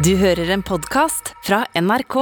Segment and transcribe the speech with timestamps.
[0.00, 2.14] Du hører en podkast fra NRK.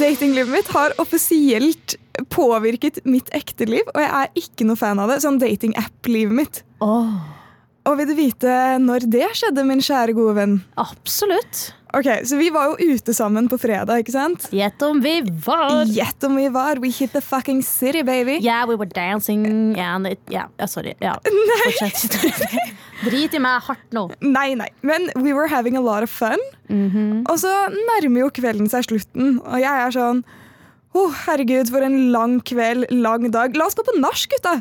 [0.00, 1.98] Datinglivet mitt har offisielt
[2.32, 5.20] påvirket mitt ekte liv, og jeg er ikke noe fan av det.
[5.26, 6.64] Sånn dating-app-livet mitt.
[7.84, 10.54] Og vil du vite når det skjedde, min kjære gode venn?
[10.80, 11.72] Absolutt.
[11.94, 14.48] Ok, Så vi var jo ute sammen på fredag, ikke sant?
[14.50, 16.80] Gjett om vi var Gjett om vi var.
[16.82, 18.38] We hit the fucking city, baby.
[18.42, 20.94] Yeah, we were dancing and it, yeah, Sorry.
[21.00, 21.18] Ja.
[21.78, 22.16] Fortsett.
[23.04, 24.08] Drit i meg hardt nå.
[24.24, 24.70] Nei, nei.
[24.82, 26.40] Men we were having a lot of fun.
[27.28, 27.52] Og så
[27.92, 30.24] nærmer jo kvelden seg slutten, og jeg er sånn
[30.94, 33.54] Å, herregud, for en lang kveld, lang dag.
[33.58, 34.60] La oss gå på nach, gutta!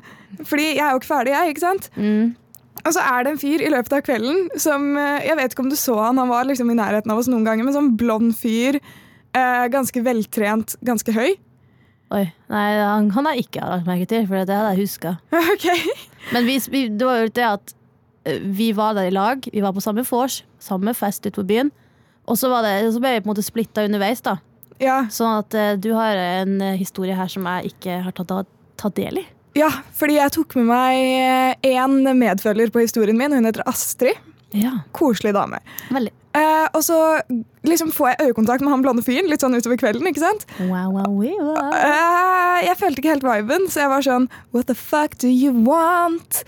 [0.50, 1.52] Fordi jeg er jo ikke ferdig, jeg.
[1.54, 1.90] ikke sant?
[2.84, 5.64] Og så er det en fyr i løpet av kvelden som eh, Jeg vet ikke
[5.64, 7.94] om du så han, han var liksom i nærheten av oss noen ganger, men sånn
[8.00, 8.80] blond fyr.
[9.34, 11.36] Eh, ganske veltrent, ganske høy.
[12.14, 15.16] Oi, nei, han, han har ikke lagt merke til, for det hadde jeg huska.
[15.54, 15.70] ok.
[16.36, 17.76] Men vi, vi, det var jo det at
[18.30, 19.48] eh, vi var der i lag.
[19.54, 21.72] Vi var på samme vors, samme fest ute på byen.
[22.28, 24.22] Og så, var det, så ble vi på en måte splitta underveis.
[24.24, 24.38] da
[24.84, 28.48] Ja, Sånn at du har en historie her som jeg ikke har tatt,
[28.80, 29.26] tatt del i.
[29.58, 33.34] ja, fordi jeg tok med meg én medfølger på historien min.
[33.36, 34.18] Hun heter Astrid.
[34.54, 35.60] Ja, Koselig dame.
[35.90, 36.14] veldig.
[36.34, 36.96] Eh, og så
[37.62, 40.08] liksom får jeg øyekontakt med han blonde fyren litt sånn utover kvelden.
[40.10, 40.48] ikke sant?
[40.58, 41.74] Wow, wow, wow.
[41.78, 45.54] Eh, jeg følte ikke helt viben, så jeg var sånn What the fuck do you
[45.54, 46.42] want?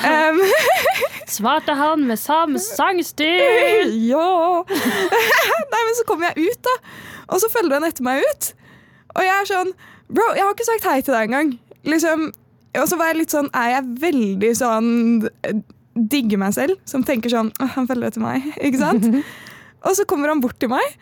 [0.00, 0.40] Um,
[1.36, 3.92] Svarte han med samme sangstil.
[4.12, 4.64] ja
[5.72, 6.76] Nei, men så kommer jeg ut, da.
[7.28, 8.52] Og så følger han etter meg ut.
[9.12, 9.76] Og jeg er sånn
[10.08, 11.50] Bro, jeg har ikke sagt hei til deg engang.
[11.88, 12.28] Liksom,
[12.78, 14.88] og så var jeg litt sånn Er jeg veldig sånn
[15.46, 15.60] eh,
[15.98, 19.08] Digger meg selv, som tenker sånn «Åh, Han følger etter meg, ikke sant?
[19.86, 20.98] og så kommer han bort til meg.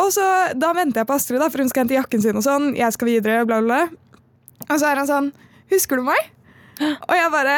[0.00, 0.24] Og så,
[0.58, 2.38] Da venter jeg på Astrid, da, for hun skal hente jakken sin.
[2.40, 4.26] Og sånn, jeg skal videre, bla, bla, bla.
[4.68, 5.30] Og så er han sånn
[5.72, 6.32] Husker du meg?
[7.08, 7.56] Og jeg bare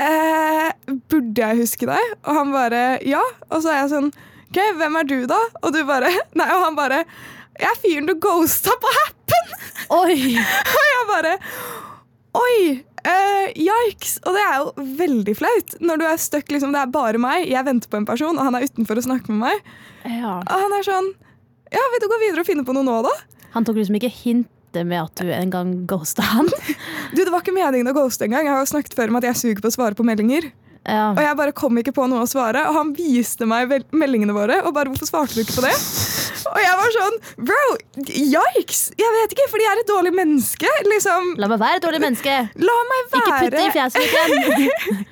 [0.00, 0.70] eh,
[1.10, 2.14] Burde jeg huske deg?
[2.24, 3.22] Og han bare ja.
[3.50, 4.10] Og så er jeg sånn
[4.54, 5.40] OK, hvem er du, da?
[5.64, 7.02] Og du bare Nei, og han bare
[7.58, 9.54] Jeg er fyren du ghosta på Happen!
[9.94, 10.14] Oi!
[10.38, 11.34] Og jeg bare
[12.34, 12.82] Oi!
[13.04, 14.16] Uh, yikes!
[14.24, 16.48] Og det er jo veldig flaut når du er stuck.
[16.50, 19.06] Liksom, det er bare meg, jeg venter på en person, og han er utenfor og
[19.06, 19.76] snakker med meg.
[20.08, 20.38] Ja.
[20.40, 21.12] Og han er sånn
[21.74, 23.12] Ja, vil du gå videre og finne på noe nå, da?
[23.54, 26.50] Han tok liksom ikke hintet med at du en gang ghosta han.
[27.14, 28.48] Du, Det var ikke meningen å ghoste engang.
[28.48, 30.50] Jeg har jo snakket før om at jeg suger på å svare på meldinger.
[30.84, 31.12] Ja.
[31.14, 34.60] Og jeg bare kom ikke på noe å svare, og han viste meg meldingene våre.
[34.66, 36.23] Og bare 'hvorfor svarte du ikke på det?'
[36.54, 37.16] Og jeg var sånn
[37.48, 37.62] Bro,
[38.06, 38.82] yikes!
[39.00, 40.70] Jeg vet ikke, fordi jeg er et dårlig menneske.
[40.86, 42.36] Liksom, La meg være et dårlig menneske.
[42.68, 45.04] la meg være Ikke putte i fjeset mitt igjen.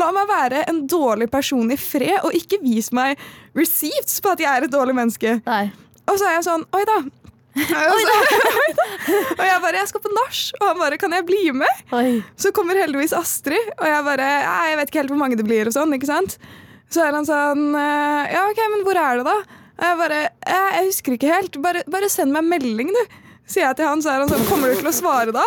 [0.00, 3.20] la meg være en dårlig person i fred, og ikke vis meg
[3.58, 5.36] receipts på at jeg er et dårlig menneske.
[5.46, 5.64] Nei.
[6.08, 6.98] Og så er jeg sånn Oi da.
[7.58, 7.64] Og,
[7.98, 8.16] så,
[9.38, 12.22] og jeg bare 'Jeg skal på nach', og han bare 'Kan jeg bli med?' Oi.
[12.36, 14.28] Så kommer heldigvis Astrid, og jeg bare
[14.70, 16.38] Jeg vet ikke helt hvor mange det blir, og sånn, ikke sant?
[16.88, 19.42] Så er han sånn «Eh, Ja, OK, men hvor er det, da?
[19.78, 21.58] Og jeg bare jeg, Jeg husker ikke helt.
[21.62, 23.02] Bare, bare send meg en melding, du.
[23.48, 25.44] Sier jeg til han, så er han sånn Kommer du til å svare da?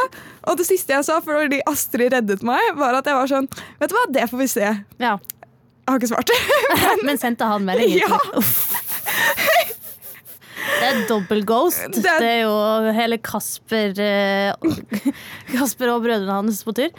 [0.49, 3.45] Og det siste jeg sa, fordi Astrid reddet meg, var at jeg var sånn
[3.77, 4.71] Vet du hva, det får vi se.
[5.03, 5.17] Ja.
[5.21, 6.31] Jeg har ikke svart.
[7.05, 7.97] Men sendte han melding?
[7.99, 8.17] Ja.
[10.61, 11.81] Det er dobbel ghost.
[11.93, 14.53] Det Det er- er, jo hele Kasper eh,
[15.51, 16.89] Kasper og brødrene hans på tur.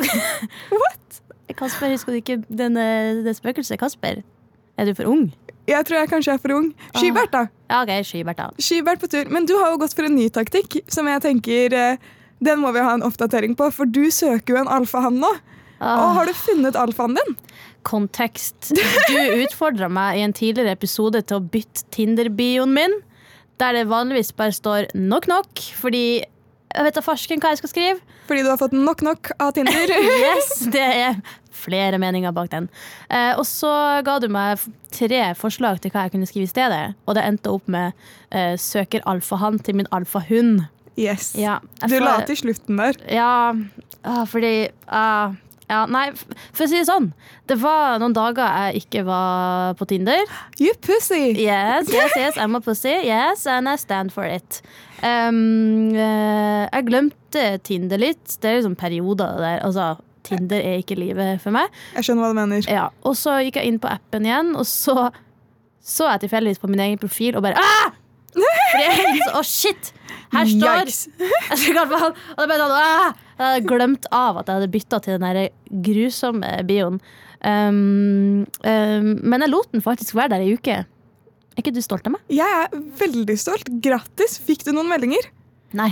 [0.80, 1.20] What?
[1.56, 3.78] Kasper, Husker du ikke denne, det spøkelset?
[3.80, 4.22] Kasper?
[4.78, 5.26] Er du for ung?
[5.70, 6.72] Jeg tror jeg kanskje er for ung.
[6.96, 7.44] Skybert, da.
[7.70, 8.48] Ja, OK, Skybert, da.
[8.58, 9.30] Skybert på tur.
[9.30, 12.10] Men du har jo gått for en ny taktikk, som jeg tenker eh,
[12.42, 15.30] Den må vi ha en oppdatering på, for du søker jo en alfahann nå.
[15.78, 16.02] Ah.
[16.02, 17.36] Og har du funnet alfaen din?
[17.86, 18.72] Kontekst.
[18.74, 22.98] Du utfordra meg i en tidligere episode til å bytte Tinder-bioen min,
[23.62, 26.04] der det vanligvis bare står nok nok, fordi
[26.72, 28.18] jeg vet da farsken hva jeg skal skrive.
[28.30, 29.94] Fordi du har fått nok nok av Tinder.
[30.22, 31.18] Yes, Det er
[31.52, 32.68] flere meninger bak den.
[33.10, 33.72] Eh, og så
[34.04, 37.52] ga du meg tre forslag til hva jeg kunne skrive i stedet, og det endte
[37.52, 37.92] opp med
[38.30, 40.66] eh, 'søker alfahann til min alfahund'.
[40.98, 41.32] Yes.
[41.38, 42.98] Ja, Du la til slutten der.
[43.08, 43.54] Ja,
[44.04, 45.32] ah, fordi ah,
[45.72, 46.10] ja, Nei,
[46.52, 47.12] for å si det sånn.
[47.48, 50.20] Det var noen dager jeg ikke var på Tinder.
[50.60, 51.32] You pussy!
[51.32, 52.92] Yes, yes, yes, I'm a pussy.
[53.06, 54.60] Yes, and I stand for it.
[55.02, 58.36] Um, eh, jeg glemte Tinder litt.
[58.42, 59.62] Det er liksom perioder der.
[59.64, 59.94] Altså,
[60.26, 61.72] Tinder er ikke livet for meg.
[61.96, 62.70] Jeg skjønner hva du mener.
[62.70, 65.10] Ja, og så gikk jeg inn på appen igjen, og så
[65.82, 67.98] så jeg tilfeldigvis på min egen profil og bare Åh!
[68.32, 69.90] Fordi oh, shit!
[70.32, 71.90] Her står jeg.
[71.92, 73.10] Og det ble sånn, ah!
[73.36, 77.02] Jeg hadde glemt av at jeg hadde bytta til den der grusomme bioen.
[77.42, 80.78] Um, um, men jeg lot den faktisk være der ei uke.
[81.52, 82.24] Er ikke du stolt av meg?
[82.32, 82.72] Jeg er
[83.02, 83.68] veldig stolt.
[83.84, 84.38] Grattis.
[84.40, 85.28] Fikk du noen meldinger?
[85.76, 85.90] Nei.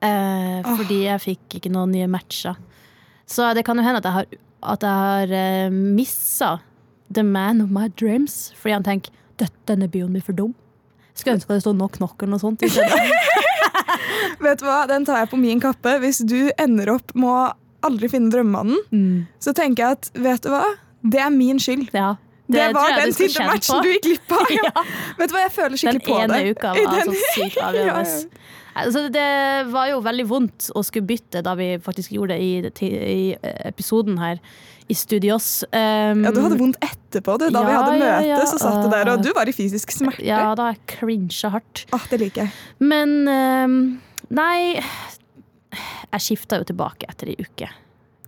[0.00, 2.60] Uh, fordi jeg fikk ikke noen nye matcher.
[3.30, 4.26] Så det kan jo hende at jeg har,
[4.74, 5.34] at jeg har
[5.68, 6.56] uh, missa
[7.14, 8.52] the man of my dreams.
[8.58, 9.10] Fordi han tenker
[9.40, 10.54] "Døtt, denne bioen blir for dum.
[11.14, 12.62] Skulle ønske det sto nok knock eller noe sånt.
[14.40, 15.96] Vet du hva, Den tar jeg på min kappe.
[16.02, 17.52] Hvis du ender opp med å
[17.86, 19.26] aldri finne drømmemannen, Mm.
[19.40, 20.64] så tenker jeg at vet du hva,
[21.02, 21.88] det er min skyld.
[21.96, 22.14] Ja.
[22.50, 24.46] Det, det, var den Tinder-matchen du gikk glipp av.
[24.58, 24.82] Ja.
[25.20, 27.68] Vet du hva, jeg føler Den skikkelig på ene uka var den- så sykt Ja,
[27.70, 28.16] avgjørende.
[28.24, 28.46] ja.
[28.78, 29.26] Altså, det
[29.72, 33.24] var jo veldig vondt å skulle bytte da vi faktisk gjorde det i, i
[33.66, 34.38] episoden her
[34.90, 35.62] i Studios.
[35.70, 37.48] Um, Ja, Du hadde vondt etterpå, du.
[37.54, 38.38] Da vi hadde ja, møte, ja.
[38.46, 40.24] så satt du der, og du var i fysisk smerte.
[40.26, 41.84] Ja, da jeg crincha hardt.
[41.94, 42.54] Ah, det liker jeg.
[42.82, 43.76] Men um,
[44.34, 44.80] nei
[46.10, 47.68] Jeg skifta jo tilbake etter ei uke.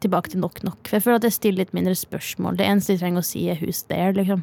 [0.02, 0.80] Tilbake til Nok Nok.
[0.86, 2.56] For jeg føler at jeg stiller litt mindre spørsmål.
[2.58, 4.42] Det eneste jeg trenger å si, er who's there, liksom.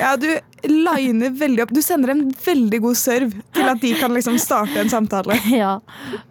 [0.00, 0.28] Ja, Du
[0.70, 1.72] liner veldig opp.
[1.74, 5.38] Du sender en veldig god serve til at de kan liksom starte en samtale.
[5.62, 5.78] ja.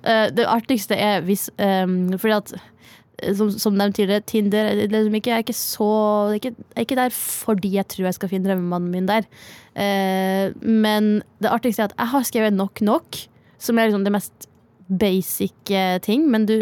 [0.03, 4.81] Eh, det artigste er hvis um, Fordi at eh, som, som nevnt tidligere, Tinder er
[4.91, 5.91] liksom ikke, er ikke så
[6.31, 9.29] er ikke, er ikke der fordi jeg tror jeg skal finne drømmemannen min der.
[9.75, 13.25] Uh, men det artigste er at jeg har skrevet nok nok,
[13.59, 14.49] som er liksom det mest
[14.85, 15.73] basic
[16.05, 16.27] ting.
[16.29, 16.57] Men du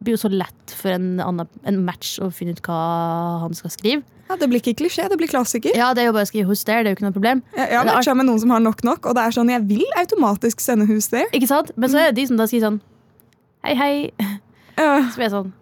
[0.00, 2.82] blir jo så lett for en, annen, en match å finne ut hva
[3.42, 4.15] han skal skrive.
[4.28, 5.70] Ja, Det blir ikke klisjé, det blir klassiker.
[5.76, 7.42] Ja, det er jo bare å skrive 'who's there', det er jo ikke noe problem.
[7.56, 9.30] Jeg, jeg har Men det er med noen som har nok nok, og det er
[9.30, 11.26] sånn, jeg vil automatisk sende hus der.
[11.32, 11.70] Ikke sant?
[11.76, 12.80] Men så er det de som da sier sånn
[13.64, 14.10] Hei, hei.
[14.78, 15.02] Ja.
[15.10, 15.52] Så blir jeg sånn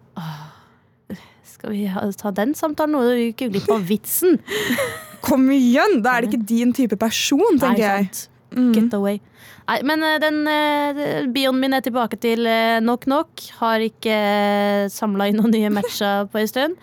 [1.43, 3.01] Skal vi ha, ta den samtalen nå?
[3.01, 4.39] Du gikk jo glipp av vitsen.
[5.25, 6.01] Kom igjen!
[6.03, 8.09] Da er det ikke din type person, tenker Nei, jeg.
[8.11, 8.29] sant.
[8.55, 8.73] Mm.
[8.75, 9.19] Get away.
[9.65, 13.47] Nei, men eh, den uh, bioen min er tilbake til uh, Knock Knock.
[13.57, 16.77] Har ikke uh, samla inn noen nye matcher på en stund.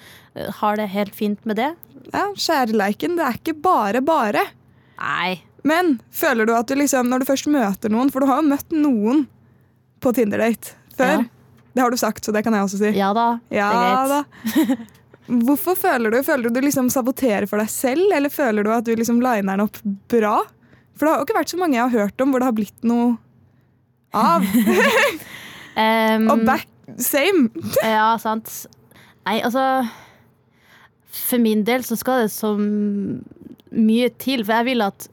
[0.60, 1.70] Har det helt fint med det.
[2.12, 4.42] Ja, Kjærleiken, det er ikke bare bare.
[5.00, 5.42] Nei.
[5.66, 8.48] Men føler du at du liksom, når du først møter noen For du har jo
[8.50, 9.20] møtt noen
[10.02, 11.20] på Tinder-date før.
[11.22, 11.68] Ja.
[11.72, 12.90] Det har du sagt, så det kan jeg også si.
[12.98, 14.74] Ja da, Ja det er greit.
[14.74, 14.88] da.
[15.46, 18.84] Hvorfor føler du Føler du du liksom saboterer for deg selv, eller føler du at
[18.88, 19.78] du liksom liner den opp
[20.12, 20.40] bra?
[20.98, 22.58] For det har jo ikke vært så mange jeg har hørt om hvor det har
[22.58, 23.14] blitt noe
[24.12, 24.44] av.
[25.72, 26.66] Um, Og back
[27.00, 27.46] same.
[27.80, 28.50] Ja, sant.
[29.24, 29.62] Nei, altså
[31.12, 34.44] For min del så skal det så mye til.
[34.46, 35.08] For jeg vil at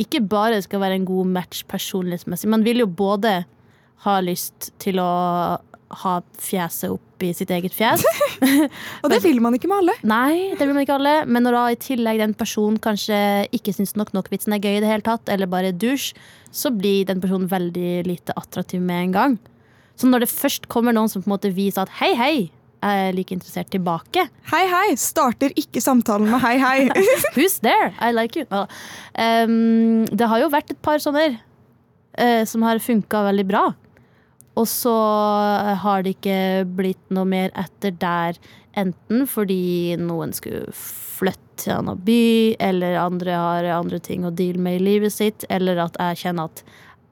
[0.00, 2.50] ikke bare skal være en god match personlighetsmessig.
[2.50, 3.42] Man vil jo både
[4.06, 5.10] ha lyst til å
[6.00, 8.04] ha fjeset opp i sitt eget fjes.
[9.02, 9.96] Og det vil man ikke med alle.
[10.06, 11.14] Nei, det vil man ikke alle.
[11.26, 13.18] Men når da i tillegg den personen kanskje
[13.56, 16.14] ikke syns nok nok-vitsen er gøy i det hele tatt, eller bare dusj,
[16.54, 19.36] så blir den personen veldig lite attraktiv med en gang.
[19.98, 22.34] Så når det først kommer noen som på en måte viser at hei, hei,
[22.84, 24.26] er like interessert tilbake.
[24.52, 24.94] Hei, hei.
[25.00, 27.04] Starter ikke samtalen med hei, hei.
[27.36, 27.92] Who's there?
[28.00, 28.46] I like you.
[28.50, 33.66] Um, det har jo vært et par sånne uh, som har funka veldig bra.
[34.58, 34.94] Og så
[35.82, 36.40] har det ikke
[36.76, 38.40] blitt noe mer etter der,
[38.78, 44.34] enten fordi noen skulle flytte til en annen by, eller andre har andre ting å
[44.34, 46.64] deale med i livet sitt, eller at jeg kjenner at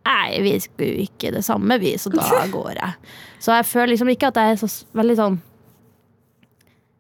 [0.09, 2.25] Nei, vi skulle jo ikke det samme, vi, så da
[2.55, 3.11] går jeg.
[3.45, 5.37] Så jeg føler liksom ikke at jeg er så veldig sånn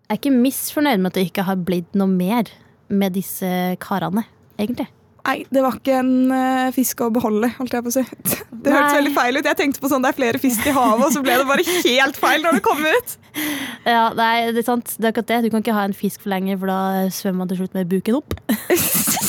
[0.08, 2.49] Jeg er ikke misfornøyd med at det ikke har blitt noe mer
[2.88, 3.49] med disse
[3.84, 4.22] karene,
[4.56, 4.87] egentlig.
[5.28, 8.05] Nei, det var ikke en uh, fisk å beholde, holdt jeg på å si.
[8.64, 9.46] Det hørtes veldig feil ut.
[9.46, 11.62] Jeg tenkte på sånn det er flere fisk i havet, og så ble det bare
[11.68, 13.16] helt feil når det kom ut.
[13.88, 14.97] Ja, nei, det er sant.
[14.97, 15.42] Det er akkurat det.
[15.44, 17.92] Du kan ikke ha en fisk for lenge, for da svømmer man til slutt med
[17.92, 18.35] buken opp.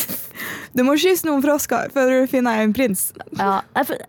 [0.78, 3.10] Du må kysse noen frosker før du finner en prins.
[3.36, 4.00] Ja, jeg,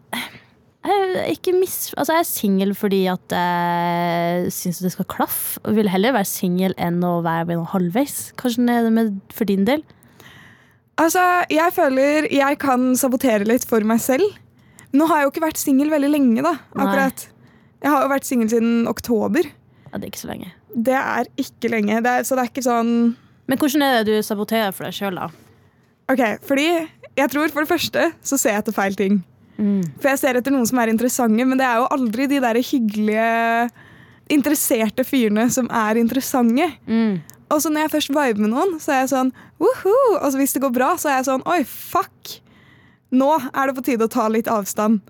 [1.31, 5.61] ikke mis, altså jeg er singel fordi at jeg syns det skal klaffe.
[5.65, 8.31] Og vil heller være singel enn å være halvveis.
[8.41, 9.85] Kanskje det det med for din del?
[11.01, 14.27] Altså, jeg føler jeg kan sabotere litt for meg selv.
[14.93, 16.57] Nå har jeg jo ikke vært singel veldig lenge, da.
[16.77, 17.09] Nei.
[17.81, 19.47] Jeg har jo vært singel siden oktober.
[19.91, 20.53] Ja, det er ikke så lenge.
[20.71, 22.03] Det er ikke lenge.
[22.05, 22.93] Det er, så det er ikke sånn
[23.51, 25.31] Men hvordan er det du saboterer for deg sjøl, da?
[26.13, 26.69] Ok, fordi
[27.19, 29.21] jeg tror for det første så ser jeg etter feil ting.
[30.01, 32.61] For jeg ser etter noen som er interessante, men det er jo aldri de der
[32.65, 33.71] hyggelige,
[34.31, 36.69] interesserte fyrene som er interessante.
[36.87, 37.19] Mm.
[37.51, 39.97] Og så når jeg først viber med noen, så er jeg sånn woho!
[40.21, 42.37] Og så hvis det går bra, så er jeg sånn oi, fuck!
[43.11, 45.01] Nå er det på tide å ta litt avstand.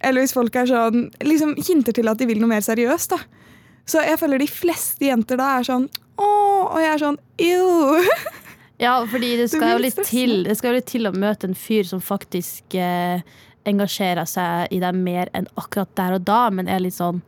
[0.00, 3.12] Eller hvis folk er sånn, liksom hinter til at de vil noe mer seriøst.
[3.12, 3.20] da.
[3.84, 5.90] Så jeg føler de fleste jenter da er sånn
[6.20, 6.28] å,
[6.70, 8.08] og jeg er sånn ew.
[8.80, 11.50] Ja, fordi det skal det jo litt til Det skal jo litt til å møte
[11.50, 13.20] en fyr som faktisk eh,
[13.68, 17.22] engasjerer seg i deg mer enn akkurat der og da, men er litt sånn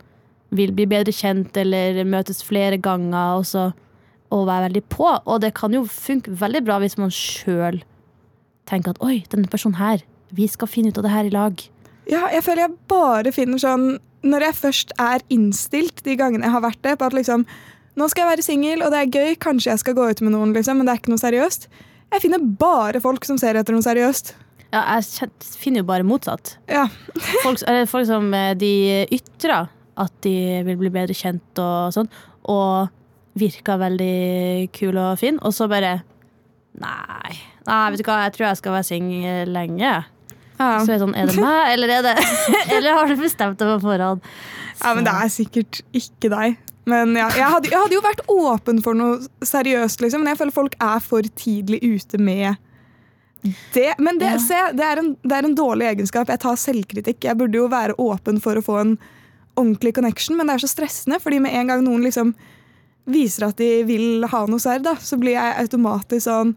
[0.53, 3.71] Vil bli bedre kjent eller møtes flere ganger og så
[4.33, 5.09] og være veldig på.
[5.29, 7.81] Og det kan jo funke veldig bra hvis man sjøl
[8.69, 10.01] tenker at oi, denne personen her,
[10.33, 11.61] vi skal finne ut av det her i lag.
[12.09, 13.85] Ja, jeg føler jeg bare finner sånn
[14.27, 17.45] Når jeg først er innstilt de gangene jeg har vært det, på at liksom
[17.95, 20.33] Nå skal jeg være singel, og det er gøy, kanskje jeg skal gå ut med
[20.33, 21.67] noen, liksom, men det er ikke noe seriøst.
[22.09, 24.31] Jeg finner bare folk som ser etter noe seriøst.
[24.73, 25.29] Ja, jeg
[25.61, 26.55] finner jo bare motsatt.
[26.71, 26.87] Ja.
[27.43, 28.73] Folk, eller folk som eh, de
[29.13, 29.69] ytrer
[30.01, 32.09] at de vil bli bedre kjent og sånn,
[32.49, 32.89] og
[33.37, 35.99] virker veldig kul og fin, og så bare
[36.73, 37.35] Nei,
[37.67, 39.91] nei vet du hva, jeg tror jeg skal være singel lenge.
[40.57, 40.71] Ja.
[40.81, 42.13] Så er det sånn, er det meg, eller er det
[42.79, 44.25] Eller har du bestemt det på forhånd?
[44.79, 46.57] ja, men det er sikkert ikke deg.
[46.89, 50.41] Men ja, jeg hadde, jeg hadde jo vært åpen for noe seriøst, liksom, men jeg
[50.41, 52.57] føler folk er for tidlig ute med
[53.73, 53.93] det.
[53.99, 54.39] Men det, Ja.
[54.39, 56.31] se, det, er en, det er en dårlig egenskap.
[56.31, 57.23] Jeg tar selvkritikk.
[57.27, 58.95] Jeg burde jo være åpen for å få en
[59.59, 62.33] ordentlig connection, men det er så stressende, fordi med en gang noen liksom
[63.05, 66.55] viser at de vil ha noe serr, så blir jeg automatisk sånn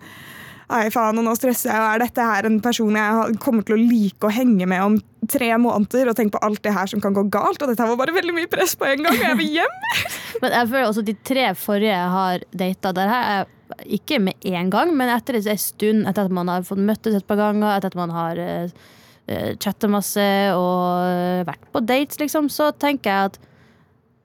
[0.66, 3.76] Nei, faen, og nå stresser jeg, og er dette her en person jeg kommer til
[3.76, 4.96] å like å henge med om
[5.30, 8.00] tre måneder, og tenk på alt det her som kan gå galt, og dette var
[8.00, 9.76] bare veldig mye press på en gang, og jeg vil hjem.
[10.42, 13.46] Men jeg føler også at de tre forrige jeg har data, der her jeg
[13.84, 17.26] ikke med én gang, men etter en stund, etter at man har fått møttes et
[17.26, 22.50] par ganger, etter at man har uh, chatta masse og eh, vært på dates, liksom,
[22.52, 23.38] så tenker jeg at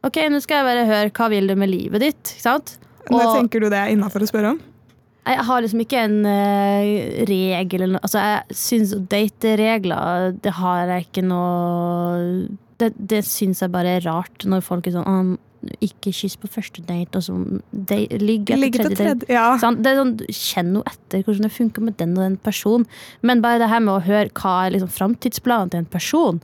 [0.06, 2.76] OK, nå skal jeg bare høre hva vil du med livet ditt, ikke sant?
[3.10, 4.62] Når tenker du det er innafor å spørre om?
[5.22, 7.98] Jeg har liksom ikke en uh, regel.
[8.00, 12.50] Altså, jeg syns dateregler, det har jeg ikke noe
[12.82, 15.18] Det, det syns jeg bare er rart når folk er sånn «Å,
[15.84, 17.36] Ikke kyss på første date, og så
[18.18, 19.28] ligg etter tredje date.
[19.30, 19.52] Ja.
[19.62, 22.88] Sånn, Det er sånn, Kjenn noe etter hvordan det funker med den og den personen.
[23.22, 26.42] Men bare det her med å høre hva er liksom framtidsplanen til en person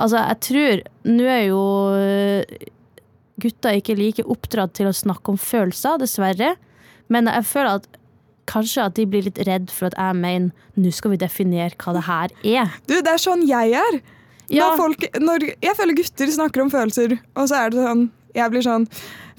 [0.00, 2.68] Altså, jeg tror Nå er jo øh,
[3.40, 6.54] gutta ikke like oppdratt til å snakke om følelser, dessverre.
[7.12, 7.88] Men jeg føler at
[8.50, 11.94] kanskje at de blir litt redd for at jeg mener nå skal vi definere hva
[11.96, 12.78] det her er.
[12.88, 14.00] Du, det er sånn jeg er.
[14.50, 18.52] Ja, folk, når, jeg føler gutter snakker om følelser, og så er det sånn Jeg
[18.52, 18.86] blir sånn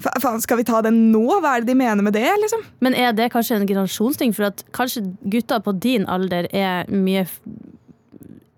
[0.02, 1.22] Faen, skal vi ta det nå?
[1.38, 2.26] Hva er det de mener med det?
[2.42, 2.64] liksom?
[2.82, 4.32] Men er det kanskje en generasjonsting?
[4.34, 7.22] For at kanskje gutter på din alder er mye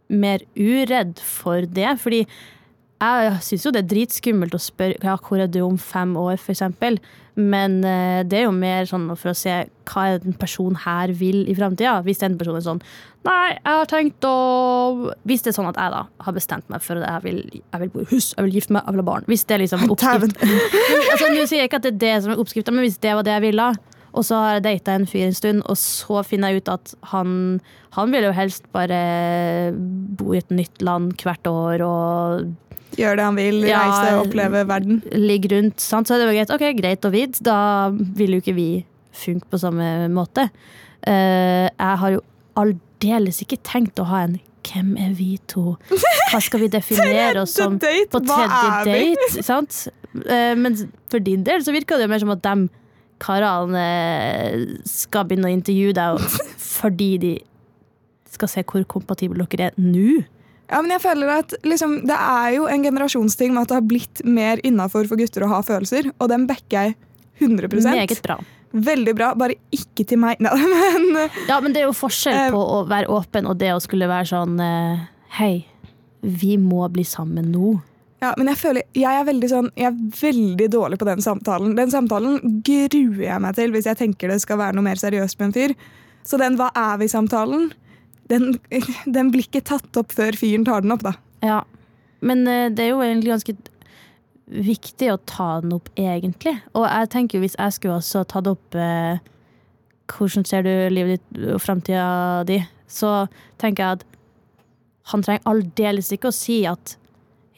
[0.08, 1.90] mer uredd for det.
[2.00, 6.16] Fordi jeg syns jo det er dritskummelt å spørre ja, hvor er du om fem
[6.16, 6.64] år, f.eks.
[7.34, 9.54] Men eh, det er jo mer sånn for å se
[9.90, 11.96] hva en person her vil i framtida.
[12.06, 12.84] Hvis den personen er sånn
[13.24, 14.34] Nei, jeg har tenkt å
[15.24, 17.82] Hvis det er sånn at jeg da har bestemt meg for at jeg vil, jeg
[17.82, 19.26] vil bo i hus, jeg vil gifte meg, jeg vil ha barn.
[19.30, 20.44] Hvis det er liksom oppskrift
[21.14, 23.16] altså, Nå sier jeg ikke at det er det som er oppskrifta, men hvis det
[23.16, 23.70] var det jeg ville,
[24.14, 26.92] og så har jeg data en fyr en stund, og så finner jeg ut at
[27.10, 27.32] han,
[27.96, 28.98] han vil jo helst bare
[29.74, 32.52] bo i et nytt land hvert år og
[32.94, 35.00] Gjøre det han vil, Ja, reise, oppleve verden.
[35.18, 36.06] ligge rundt, sant?
[36.06, 36.52] så er det jo greit.
[36.54, 37.40] Ok, greit og vidt.
[37.42, 38.66] da vil jo ikke vi
[39.18, 40.44] funke på samme måte.
[41.02, 42.20] Uh, jeg har jo
[42.62, 45.74] aldeles ikke tenkt å ha en hvem er vi to?
[46.30, 47.80] Hva skal vi definere oss som?
[47.82, 49.80] på tredje date, sant?
[50.24, 50.78] Eh, Men
[51.10, 52.68] for din del så virker det jo mer som at de
[53.22, 53.84] karene
[54.88, 56.22] skal begynne å intervjue deg
[56.64, 57.32] fordi de
[58.34, 60.24] skal se hvor kompatible dere er nå.
[60.70, 63.84] Ja, men jeg føler at liksom, Det er jo en generasjonsting med at det har
[63.86, 66.96] blitt mer innafor for gutter å ha følelser, og den backer jeg
[67.44, 68.38] 100 Meget bra.
[68.74, 70.40] Veldig bra, bare ikke til meg.
[70.42, 70.50] Nei,
[71.14, 73.82] men Ja, men det er jo forskjell Eh, på å være åpen og det å
[73.82, 75.04] skulle være sånn eh,
[75.38, 75.66] Hei,
[76.22, 77.76] vi må bli sammen nå.
[78.24, 81.74] Ja, men jeg føler, jeg er veldig sånn, jeg er veldig dårlig på den samtalen.
[81.76, 85.36] Den samtalen gruer jeg meg til hvis jeg tenker det skal være noe mer seriøst
[85.40, 85.74] med en fyr.
[86.24, 87.72] Så den 'hva er vi'-samtalen,
[88.32, 88.58] den,
[89.16, 91.12] den blir ikke tatt opp før fyren tar den opp, da.
[91.44, 91.60] Ja.
[92.24, 93.56] Men eh, det er jo egentlig ganske
[94.48, 96.56] viktig å ta den opp, egentlig.
[96.72, 99.20] Og jeg tenker jo hvis jeg skulle også tatt opp eh,
[100.08, 103.26] hvordan ser du livet ditt og framtida di, så
[103.60, 104.04] tenker jeg at
[105.12, 106.96] han trenger aldeles ikke å si at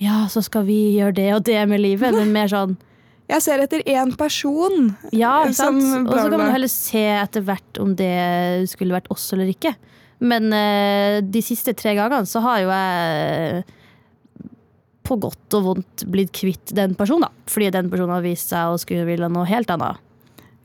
[0.02, 2.76] ja, så skal vi gjøre det og det med livet, men mer sånn
[3.26, 4.92] Jeg ser etter én person.
[5.10, 5.82] Ja, ikke sant?
[6.06, 9.72] Og så kan man heller se etter hvert om det skulle vært oss eller ikke.
[10.22, 13.64] Men uh, de siste tre gangene så har jo jeg
[15.06, 17.50] på godt og vondt blitt kvitt den personen, da.
[17.50, 20.02] Fordi den personen har vist seg å skulle ville noe helt annet.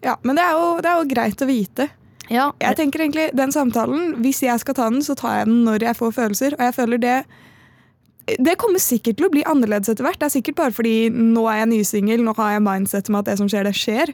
[0.06, 1.90] Ja, Men det er, jo, det er jo greit å vite.
[2.32, 5.64] Ja, Jeg tenker egentlig, Den samtalen, hvis jeg skal ta den, så tar jeg den
[5.66, 6.56] når jeg får følelser.
[6.58, 7.18] Og jeg føler det
[8.28, 10.20] Det kommer sikkert til å bli annerledes etter hvert.
[10.22, 13.32] Det er sikkert bare fordi nå er jeg nysingel, nå har jeg mindset med at
[13.32, 14.14] det som skjer, det skjer.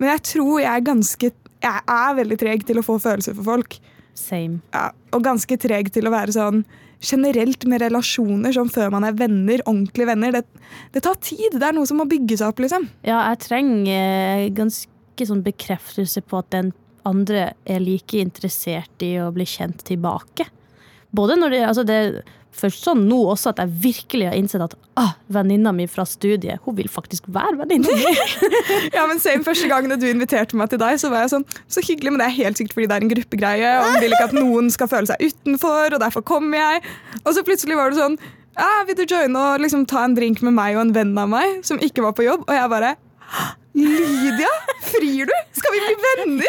[0.00, 1.32] Men jeg tror jeg er ganske
[1.64, 3.78] Jeg er veldig treg til å få følelser for folk.
[4.14, 4.60] same.
[4.74, 6.64] Ja, og ganske treg til å være sånn
[7.04, 10.36] generelt med relasjoner, sånn før man er venner, ordentlige venner.
[10.36, 10.44] Det,
[10.94, 11.56] det tar tid.
[11.56, 12.86] Det er noe som må bygges opp, liksom.
[13.04, 16.72] Ja, jeg trenger eh, ganske sånn bekreftelse på at den
[17.04, 20.46] andre er like interessert i å bli kjent tilbake.
[21.14, 22.00] Både når det, altså det
[22.54, 26.62] først sånn nå også at jeg virkelig har innsett at ah, venninna mi fra studiet
[26.64, 28.12] hun vil faktisk være venninna mi.
[28.96, 31.82] Ja, men same Første gangen du inviterte meg til deg, så var jeg sånn Så
[31.84, 34.30] hyggelig, men det er helt sikkert fordi det er en gruppegreie, og hun vil ikke
[34.30, 36.94] at noen skal føle seg utenfor, og derfor kommer jeg.
[37.24, 38.16] Og så plutselig var det sånn
[38.60, 41.30] ah, Vil du joine og liksom ta en drink med meg og en venn av
[41.32, 42.46] meg som ikke var på jobb?
[42.46, 42.94] Og jeg bare
[43.74, 44.48] Lydia,
[44.82, 45.32] frir du?
[45.52, 46.46] Skal vi bli venner?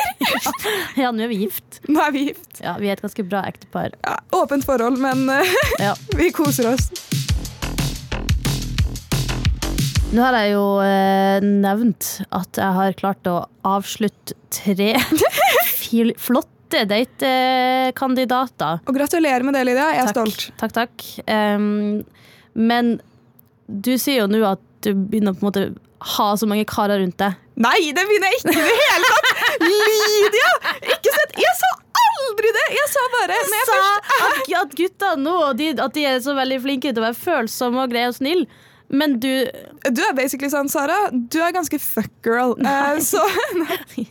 [1.01, 1.79] ja, nå er vi gift.
[1.89, 2.59] Nå er vi gift.
[2.61, 3.95] Ja, Vi er et ganske bra ektepar.
[4.05, 5.95] Ja, åpent forhold, men eh, Ja.
[6.19, 6.91] vi koser oss.
[10.13, 14.93] Nå har jeg jo eh, nevnt at jeg har klart å avslutte tre
[16.27, 18.85] flotte datekandidater.
[18.85, 19.89] Og gratulerer med det, Lydia.
[19.97, 20.53] Jeg er Takk, stolt.
[20.61, 21.09] Takk, takk.
[21.25, 22.05] Um,
[22.53, 22.99] men
[23.65, 25.65] du sier jo nå at du begynner å på en måte
[26.15, 27.39] ha så mange karer rundt deg.
[27.61, 29.63] Nei, det begynner jeg ikke i det hele tatt!
[29.63, 30.51] Lydia!
[30.95, 31.71] Ikke sett Jeg sa
[32.03, 32.65] aldri det!
[32.75, 36.21] Jeg sa bare når jeg sa først at, at gutta nå de, at de er
[36.25, 38.47] så veldig flinke til å være følsomme og greie og snille.
[38.93, 39.31] Men du
[39.89, 41.07] Du er basically sånn, Sara.
[41.11, 42.53] Du er ganske fuck girl.
[42.61, 43.23] Uh, så
[43.61, 44.05] Nei,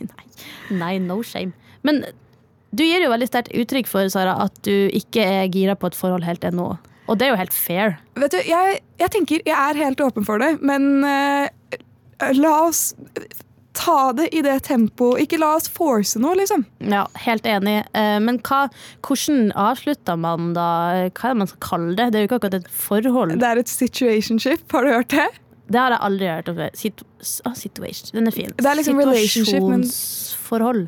[0.73, 1.53] nei, no shame.
[1.85, 2.03] Men
[2.75, 5.95] du gir jo veldig sterkt uttrykk for Sara, at du ikke er gira på et
[5.95, 6.73] forhold helt ennå.
[7.07, 7.97] Og det er jo helt fair.
[8.17, 11.79] Vet du, jeg, jeg tenker Jeg er helt åpen for det, men eh,
[12.39, 12.93] la oss
[13.75, 15.25] ta det i det tempoet.
[15.25, 16.63] Ikke la oss force noe, liksom.
[16.79, 17.81] Ja, Helt enig.
[17.91, 18.65] Eh, Men hva,
[19.05, 20.67] hvordan avslutter man da?
[21.11, 22.05] Hva er det man skal kalle det?
[22.13, 23.35] Det er jo ikke akkurat et forhold.
[23.41, 24.63] Det er et situationship.
[24.71, 25.27] Har du hørt det?
[25.65, 26.75] Det har jeg aldri hørt om før.
[26.77, 27.03] Situ
[27.49, 28.11] ah, situation.
[28.13, 28.51] Den er fin.
[28.57, 30.83] Det er liksom Situasjonsforhold.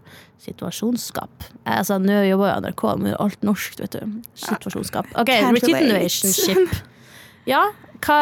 [0.48, 1.48] Situasjonsskap.
[1.66, 4.20] Altså, Nå jobber jeg NRK med alt norsk, vet du.
[4.38, 5.10] Situasjonsskap.
[5.18, 5.82] OK, situationship.
[5.82, 6.78] relationship.
[7.48, 7.62] Ja,
[8.04, 8.16] hva,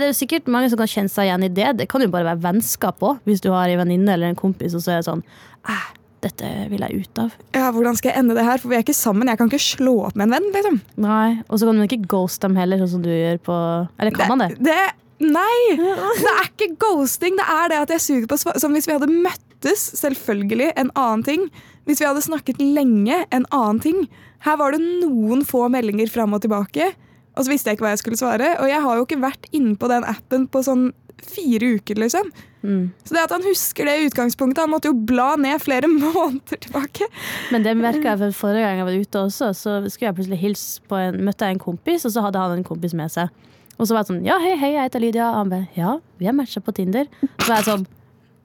[0.00, 1.68] det er jo sikkert mange som kan kjenne seg igjen i det.
[1.78, 4.74] Det kan jo bare være vennskap òg, hvis du har en venninne eller en kompis
[4.74, 5.22] og så er det sånn
[5.70, 5.84] eh,
[6.22, 7.36] dette vil jeg ut av.
[7.54, 8.60] Ja, Hvordan skal jeg ende det her?
[8.62, 9.30] For vi er ikke sammen.
[9.30, 10.50] Jeg kan ikke slå opp med en venn.
[10.54, 10.80] liksom.
[11.02, 13.56] Nei, Og så kan man ikke ghoste dem heller, sånn som du gjør på
[13.98, 14.50] Eller kan man det?
[14.62, 14.78] det
[15.24, 15.76] nei!
[15.78, 17.38] Det er ikke ghosting.
[17.38, 18.58] Det er det at jeg suger på svar.
[18.62, 21.46] Som hvis vi hadde møttes, selvfølgelig, en annen ting.
[21.88, 24.04] Hvis vi hadde snakket lenge, en annen ting.
[24.46, 26.92] Her var det noen få meldinger fram og tilbake,
[27.32, 28.56] og så visste jeg ikke hva jeg skulle svare.
[28.60, 30.90] Og jeg har jo ikke vært inne på den appen på sånn
[31.22, 32.32] fire uker, liksom.
[32.62, 32.90] Mm.
[33.04, 37.08] Så det at han husker det utgangspunktet Han måtte jo bla ned flere måneder tilbake.
[37.54, 39.52] Men det merka jeg for forrige gang jeg var ute også.
[39.56, 42.58] Så skulle jeg plutselig hilse på en, møtte jeg en kompis, og så hadde han
[42.58, 43.32] en kompis med seg.
[43.78, 45.30] Og så var jeg sånn Ja, hei, hei, jeg heter Lydia.
[45.32, 47.08] Og han bare Ja, vi har matcha på Tinder.
[47.22, 47.88] Så var jeg sånn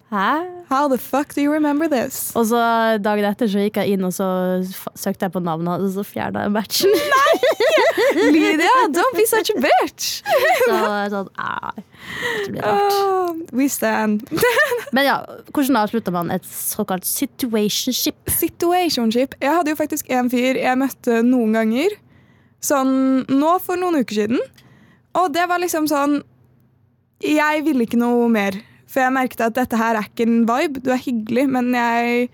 [0.08, 0.28] Hæ?
[0.70, 2.32] How the fuck do you remember this?
[2.36, 2.60] Og så
[3.04, 4.28] dagen etter så gikk jeg inn og så
[4.96, 6.96] søkte jeg på navnet hans, og så fjerna jeg matchen.
[7.12, 7.58] Nei!
[8.16, 10.22] Lydia, don't be such a bitch!
[10.68, 10.78] Så
[11.12, 12.96] sånn Nei, dette blir rart.
[12.96, 14.24] Oh, we stand.
[14.96, 15.18] Men ja,
[15.52, 18.18] hvordan avslutter man et såkalt situationship?
[18.32, 19.36] Situationship.
[19.44, 21.98] Jeg hadde jo faktisk en fyr jeg møtte noen ganger.
[22.64, 24.42] Sånn nå for noen uker siden.
[25.18, 26.20] Og det var liksom sånn
[27.24, 28.60] Jeg ville ikke noe mer.
[28.88, 30.84] For jeg merket at dette her er ikke en vibe.
[30.84, 32.28] Du er hyggelig, men jeg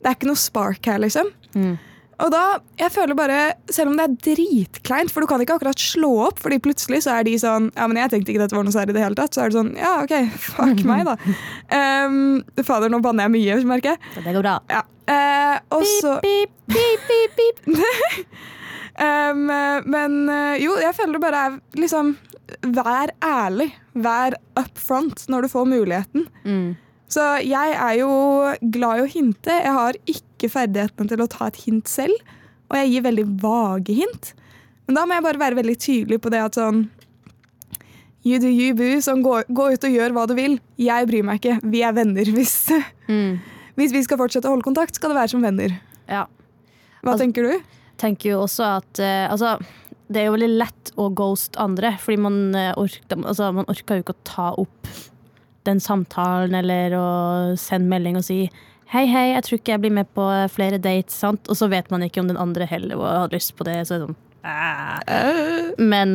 [0.00, 1.30] Det er ikke noe spark her, liksom.
[1.56, 1.76] Mm.
[2.24, 2.42] Og da,
[2.80, 3.40] jeg føler bare,
[3.72, 7.18] Selv om det er dritkleint, for du kan ikke akkurat slå opp, fordi plutselig så
[7.18, 9.18] er de sånn Ja, men jeg tenkte ikke dette var noe særlig i det hele
[9.18, 9.36] tatt.
[9.36, 10.16] Så er det sånn Ja, OK,
[10.48, 11.16] fuck meg, da.
[11.76, 14.12] Um, fader, nå banner jeg mye, merker jeg.
[14.14, 14.58] Så det går bra.
[14.72, 14.84] Ja.
[15.06, 17.76] Uh, og så Pip, pip, pip, pip.
[19.00, 19.46] Um,
[19.90, 22.14] Men eh, jo, jeg føler det bare er liksom
[22.76, 23.72] Vær ærlig.
[23.94, 26.26] Vær up front når du får muligheten.
[26.46, 26.76] Mm.
[27.10, 28.10] Så jeg er jo
[28.70, 29.50] glad i å hinte.
[29.50, 32.14] Jeg har ikke ferdighetene til å ta et hint selv.
[32.70, 34.30] Og jeg gir veldig vage hint.
[34.86, 36.84] Men da må jeg bare være veldig tydelig på det at sånn
[38.26, 38.96] You do you, boo.
[39.02, 40.56] Sånn, gå, gå ut og gjør hva du vil.
[40.82, 41.60] Jeg bryr meg ikke.
[41.70, 42.26] Vi er venner.
[42.36, 42.56] Hvis,
[43.06, 43.36] Mm.
[43.78, 45.76] hvis vi skal fortsette å holde kontakt, skal det være som venner.
[46.10, 46.24] Ja.
[47.04, 47.60] Hva Altså- tenker du?
[48.00, 49.56] Tenker jo også at eh, altså,
[50.12, 53.98] det er jo veldig lett å ghoste andre, fordi man, eh, orker, altså, man orker
[53.98, 54.90] jo ikke å ta opp
[55.66, 57.08] den samtalen eller å
[57.58, 58.46] sende melding og si
[58.86, 61.48] Hei, hei, jeg tror ikke jeg blir med på flere dates, sant?
[61.50, 63.80] Og så vet man ikke om den andre heller har lyst på det.
[63.88, 65.72] Så er det sånn «Æ».
[65.82, 66.12] Men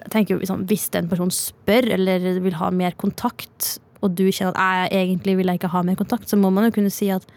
[0.00, 4.24] jeg tenker jo liksom, hvis en person spør eller vil ha mer kontakt, og du
[4.30, 6.92] kjenner at «Nei, egentlig vil jeg ikke ha mer kontakt, så må man jo kunne
[6.92, 7.28] si at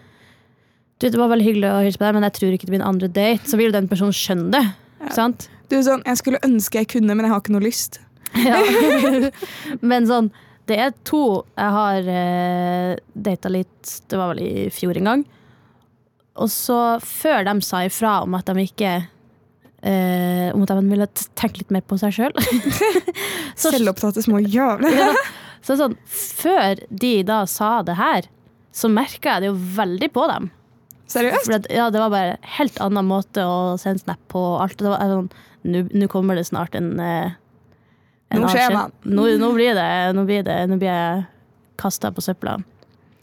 [0.98, 2.82] du, det var veldig hyggelig å hilse på deg, men jeg tror ikke det blir
[2.82, 3.46] en andre date.
[3.46, 5.14] Så vil jo den personen skjønne det.
[5.14, 5.48] Sant?
[5.70, 8.00] Du, sånn, Jeg skulle ønske jeg kunne, men jeg har ikke noe lyst.
[8.38, 8.62] Ja.
[9.92, 10.32] men sånn,
[10.68, 11.22] det er to
[11.56, 15.24] jeg har eh, data litt Det var vel i fjor en gang.
[16.38, 21.08] Og så, før de sa ifra om at de ikke eh, Om at de ville
[21.40, 22.84] tenke litt mer på seg sjøl selv.
[23.64, 24.98] Selvopptatte små jævler.
[24.98, 25.12] ja.
[25.66, 28.28] Så er sånn, før de da sa det her,
[28.72, 30.46] så merka jeg det jo veldig på dem.
[31.08, 31.52] Seriøst?
[31.56, 34.42] At, ja, det var bare en helt annen måte å sende snap på.
[34.62, 34.78] Alt.
[34.80, 35.30] Det var sånn
[35.68, 37.32] nå kommer det snart en, eh,
[38.32, 38.84] en Nå skjer det.
[39.10, 41.26] Nå, nå blir det Nå blir, det, nå blir jeg
[41.78, 42.58] kasta på søpla.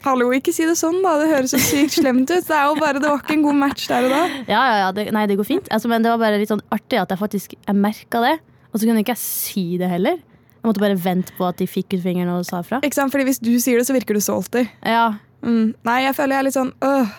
[0.04, 1.14] Hallo, ikke si det sånn, da.
[1.22, 2.44] Det høres så sykt slemt ut.
[2.44, 4.20] Det er jo bare, det var ikke en god match der og da.
[4.52, 5.70] Ja, ja, ja, det, nei, det går fint.
[5.72, 8.34] Altså, men det var bare litt sånn artig at jeg faktisk jeg merka det.
[8.70, 10.20] Og så kunne ikke jeg si det heller.
[10.20, 12.82] Jeg måtte bare vente på at de fikk ut fingeren og sa fra.
[12.84, 13.12] Ikke sant?
[13.14, 14.66] Fordi Hvis du sier det, så virker du salty.
[14.84, 15.74] Ja, Mm.
[15.84, 17.10] Nei, jeg føler jeg er litt sånn øh.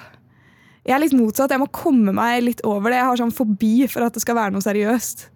[0.86, 1.54] Jeg er litt motsatt.
[1.54, 3.00] Jeg må komme meg litt over det.
[3.00, 5.30] Jeg har sånn fobi for at det skal være noe seriøst.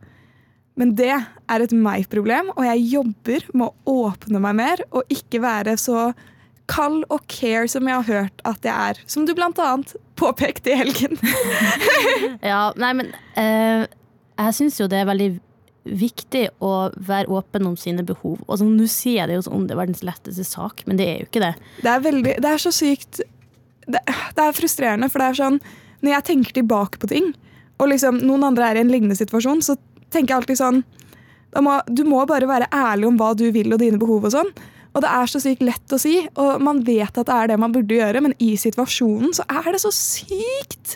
[0.79, 5.41] Men det er et meg-problem, og jeg jobber med å åpne meg mer og ikke
[5.43, 6.11] være så
[6.69, 9.01] kald og care som jeg har hørt at jeg er.
[9.09, 11.17] Som du blant annet påpekte i helgen.
[12.51, 13.89] ja nei, men eh,
[14.39, 15.31] jeg syns jo det er veldig
[15.99, 18.37] viktig å være åpen om sine behov.
[18.45, 20.99] Og altså, Nå sier jeg det jo som om det er verdens letteste sak, men
[20.99, 21.53] det er jo ikke det.
[21.81, 23.23] Det er, veldig, det er så sykt
[23.89, 24.01] det,
[24.37, 25.61] det er frustrerende, for det er sånn
[25.99, 27.31] Når jeg tenker tilbake på ting,
[27.79, 29.75] og liksom noen andre er i en lignende situasjon, så
[30.13, 30.81] tenker jeg alltid sånn
[31.65, 34.51] må, Du må bare være ærlig om hva du vil og dine behov og sånn.
[34.93, 37.59] Og det er så sykt lett å si, og man vet at det er det
[37.61, 40.95] man burde gjøre, men i situasjonen så er det så sykt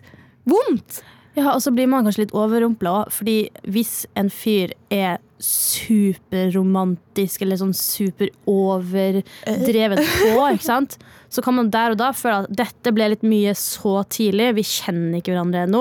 [0.50, 1.04] vondt.
[1.38, 7.42] Ja, Og så blir man kanskje litt overrumpla òg, fordi hvis en fyr er superromantisk
[7.44, 10.98] eller sånn superoverdrevet på, ikke sant?
[11.34, 14.64] så kan man der og da føle at dette ble litt mye så tidlig, vi
[14.68, 15.80] kjenner ikke hverandre ennå.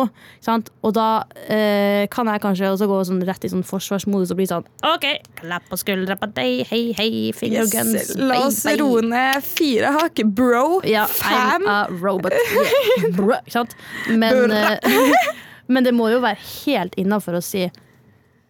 [0.81, 1.09] Og da
[1.45, 5.05] eh, kan jeg kanskje også gå sånn rett i sånn forsvarsmodus og bli sånn OK,
[5.43, 9.89] klapp på skuldra på deg, hei, hei, finger Yes, guns, la oss roe ned fire
[9.99, 10.17] hakk.
[10.25, 11.53] Bro, Ja, fam.
[11.53, 12.33] I'm a robot.
[12.63, 13.11] Yeah.
[13.17, 13.73] Bro, ikke sant?
[14.09, 14.79] Men, eh,
[15.73, 17.67] men det må jo være helt innafor å si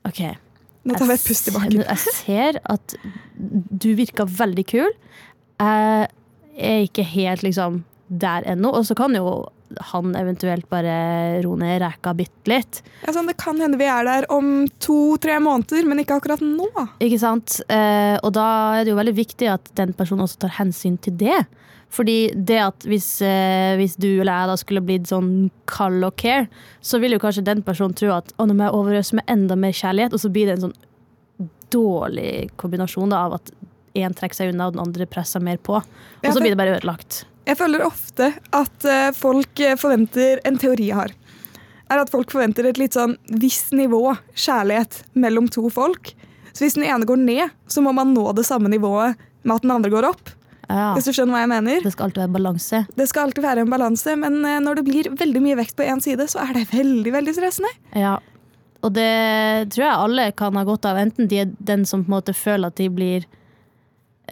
[0.06, 0.20] OK.
[0.82, 1.78] Nå tar vi et pust tilbake.
[1.78, 2.96] Jeg ser at
[3.36, 4.92] du virka veldig kul.
[5.62, 6.08] Jeg
[6.58, 8.72] er ikke helt liksom der ennå.
[8.74, 9.44] Og så kan jo
[9.92, 12.82] han eventuelt bare roe ned reka bitte litt.
[13.06, 16.68] Ja, sånn, det kan hende vi er der om to-tre måneder, men ikke akkurat nå.
[17.02, 17.60] Ikke sant?
[17.72, 18.46] Eh, og da
[18.78, 21.40] er det jo veldig viktig at den personen også tar hensyn til det.
[21.92, 26.16] Fordi det at hvis, eh, hvis du eller jeg da skulle blitt sånn kald og
[26.20, 26.46] care,
[26.80, 29.58] så vil jo kanskje den personen tro at å, nå må jeg overøse med enda
[29.60, 33.52] mer kjærlighet, og så blir det en sånn dårlig kombinasjon da, av at
[33.98, 35.76] én trekker seg unna og den andre presser mer på.
[35.80, 37.26] Og så blir det bare ødelagt.
[37.44, 41.14] Jeg føler ofte at eh, folk eh, forventer En teori jeg har,
[41.90, 46.14] er at folk forventer et litt sånn visst nivå kjærlighet mellom to folk.
[46.52, 49.66] Så hvis den ene går ned, så må man nå det samme nivået med at
[49.66, 50.32] den andre går opp.
[50.72, 51.82] Ja, Hvis du skjønner hva jeg mener.
[51.84, 52.78] det skal alltid være balanse.
[52.96, 55.84] Det skal alltid være en balanse, men eh, når det blir veldig mye vekt på
[55.84, 57.72] én side, så er det veldig veldig stressende.
[57.98, 58.16] Ja.
[58.82, 59.10] Og det
[59.74, 60.98] tror jeg alle kan ha godt av.
[61.02, 63.26] Enten de er den som på en måte føler at de blir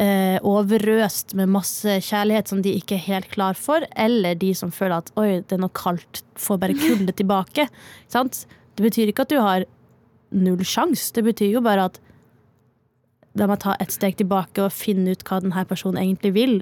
[0.01, 4.73] eh, overøst med masse kjærlighet som de ikke er helt klar for, eller de som
[4.75, 7.69] føler at oi, det er noe kaldt, får bare kulde tilbake.
[8.15, 8.45] Sant?
[8.79, 9.67] Det betyr ikke at du har
[10.31, 11.11] null sjanse.
[11.15, 12.01] Det betyr jo bare at
[13.37, 16.55] da må jeg ta et steg tilbake og finne ut hva denne personen egentlig vil.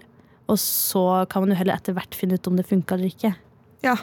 [0.49, 3.35] Og så kan man jo heller etter hvert finne ut om det funka eller ikke.
[3.85, 3.97] Ja,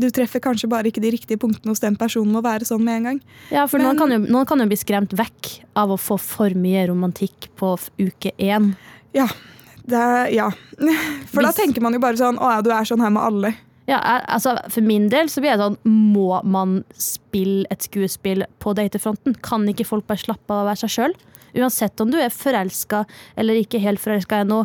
[0.00, 3.00] du treffer kanskje bare ikke de riktige punktene hos den personen å være sånn med
[3.00, 3.18] en gang.
[3.52, 6.18] Ja, for Men- noen, kan jo, noen kan jo bli skremt vekk av å få
[6.18, 8.74] for mye romantikk på uke én.
[9.14, 9.28] Ja.
[9.84, 10.50] Det er, ja.
[11.32, 13.50] For da tenker man jo bare sånn Å ja, du er sånn her med alle.
[13.90, 13.98] Ja,
[14.30, 15.76] altså, for min del så blir jeg sånn
[16.14, 19.34] Må man spille et skuespill på datefronten?
[19.42, 21.16] Kan ikke folk bare slappe av og være seg sjøl?
[21.58, 23.04] Uansett om du er forelska
[23.38, 24.64] eller ikke helt forelska ennå,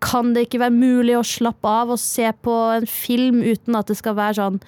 [0.00, 3.90] kan det ikke være mulig å slappe av og se på en film uten at
[3.90, 4.62] det skal være sånn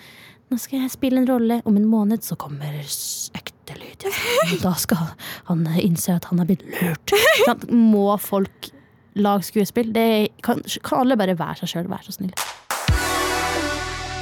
[0.53, 1.57] Nå skal jeg spille en rolle.
[1.64, 4.05] Om en måned så kommer ekte lyd.
[4.61, 5.14] Da skal
[5.48, 7.14] han innse at han har blitt lurt.
[7.72, 8.68] Må folk
[9.16, 9.94] lage skuespill?
[9.96, 10.05] Det
[10.44, 12.37] kan, kan alle bare være seg sjøl, vær så snill.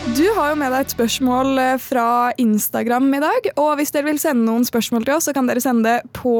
[0.00, 2.04] Du har jo med deg et spørsmål eh, fra
[2.40, 3.46] Instagram i dag.
[3.60, 6.32] Og hvis dere vil sende noen spørsmål til oss, så kan dere sende det på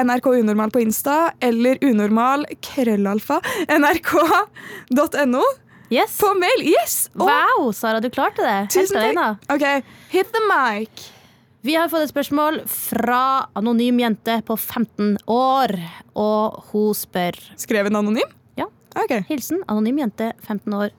[0.00, 3.40] NRK Unormal på Insta eller unormal krøllalfa
[3.76, 5.42] nrk.no
[5.90, 6.12] Yes.
[6.22, 6.60] på mail.
[6.70, 6.96] Yes!
[7.18, 8.58] Og Wow, Sara, du klarte det.
[8.70, 9.40] Tusen takk.
[9.50, 9.64] OK,
[10.12, 11.08] hit the mic.
[11.66, 15.74] Vi har fått et spørsmål fra anonym jente på 15 år,
[16.14, 18.30] og hun spør Skrev en anonym?
[18.56, 18.70] Ja.
[18.94, 19.18] OK.
[19.28, 20.94] Hilsen anonym jente 15 år,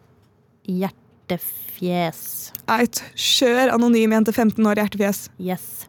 [1.32, 2.52] hjertefjes.
[2.72, 5.30] Eit, kjør anonym jente 15 år, hjertefjes.
[5.40, 5.88] Yes.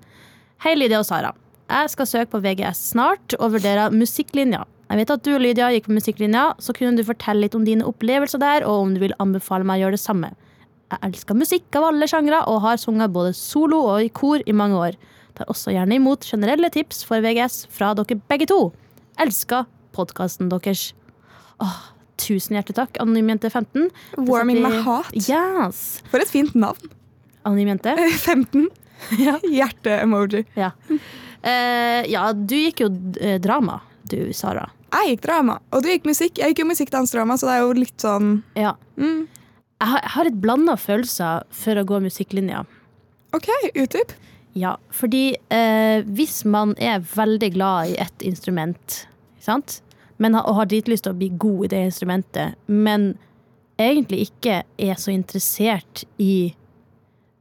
[0.62, 1.32] Hei, Lydia og Sara.
[1.72, 4.64] Jeg skal søke på VGS snart og vurdere musikklinja.
[4.92, 7.64] Jeg vet at du og Lydia gikk på musikklinja, så kunne du fortelle litt om
[7.64, 10.32] dine opplevelser der, og om du vil anbefale meg å gjøre det samme.
[10.92, 14.56] Jeg elsker musikk av alle sjangre og har sunget både solo og i kor i
[14.56, 14.98] mange år.
[15.38, 18.66] Tar også gjerne imot generelle tips for VGS fra dere begge to.
[19.22, 19.64] Elsker
[19.96, 20.90] podkasten deres.
[21.64, 21.80] Åh,
[22.20, 23.88] tusen hjertelig takk, Anonym jente 15.
[24.28, 25.12] Warming my heart.
[25.16, 26.02] Yes.
[26.10, 26.90] For et fint navn.
[27.44, 27.96] Anonym jente.
[28.26, 28.68] 15.
[29.18, 29.32] Ja.
[29.42, 30.44] Hjerte-emoji.
[30.54, 30.68] Ja.
[31.42, 32.86] Uh, ja, du gikk jo
[33.18, 34.68] eh, drama, du, Sara.
[34.94, 36.38] Jeg gikk drama, og du gikk musikk.
[36.38, 38.76] Jeg gikk jo musikk, dans, drama, så det er jo litt sånn Ja.
[38.94, 39.24] mm,
[39.82, 42.62] Jeg har, jeg har litt blanda følelser for å gå musikklinja.
[43.34, 44.14] OK, utdyp.
[44.54, 49.00] Ja, fordi eh, hvis man er veldig glad i ett instrument,
[49.42, 49.80] sant?
[50.22, 53.12] Men, og har dritlyst til å bli god i det instrumentet, men
[53.80, 56.52] egentlig ikke er så interessert i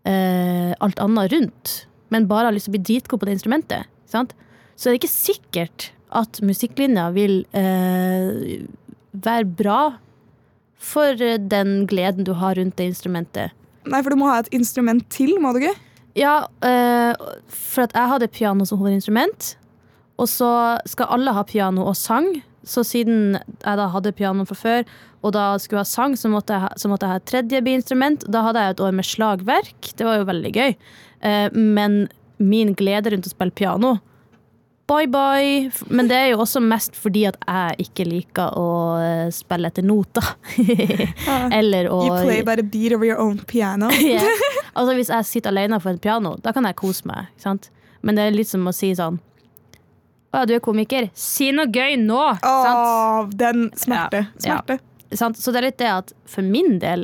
[0.08, 1.74] uh, alt annet rundt,
[2.14, 4.34] men bare har lyst til å bli dritgod på det instrumentet, sant?
[4.76, 8.66] så er det ikke sikkert at musikklinja vil uh,
[9.12, 9.82] være bra
[10.82, 13.54] for eh, den gleden du har rundt det instrumentet.
[13.86, 15.76] Nei, for du må ha et instrument til, må du ikke?
[16.18, 17.14] Ja, uh,
[17.48, 19.54] for at jeg hadde piano som hovedinstrument.
[20.22, 20.50] Og så
[20.90, 22.28] skal alle ha piano og sang.
[22.68, 24.84] Så siden jeg da hadde piano fra før,
[25.22, 27.30] og da skulle jeg ha sang, så måtte jeg ha, så måtte jeg ha et
[27.30, 28.26] tredje biinstrument.
[28.30, 29.92] Da hadde jeg et år med slagverk.
[29.98, 30.78] Det var jo veldig gøy.
[31.22, 32.06] Eh, men
[32.42, 34.00] min glede rundt å spille piano
[34.92, 35.72] Bye bye.
[35.88, 39.86] Men det er jo også mest fordi at jeg ikke liker å eh, spille etter
[39.88, 40.34] noter.
[41.60, 43.92] Eller å You play by the beat of your own piano.
[44.02, 44.28] yeah.
[44.76, 47.32] Altså Hvis jeg sitter alene for et piano, da kan jeg kose meg.
[48.02, 49.20] Men det er litt som å si sånn
[50.32, 51.10] Å ja, du er komiker.
[51.18, 52.22] Si noe gøy nå!
[52.40, 52.82] Sant?
[52.82, 54.26] Åh, den smerte.
[54.46, 54.80] Ja, ja.
[55.20, 55.40] Sant?
[55.42, 57.04] Så det er litt det at for min del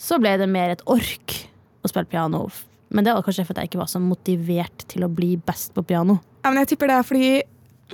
[0.00, 1.36] så ble det mer et ork
[1.84, 2.48] å spille piano.
[2.94, 5.84] Men det var kanskje fordi jeg ikke var så motivert til å bli best på
[5.86, 6.18] piano.
[6.42, 7.28] Ja, men jeg tipper det er fordi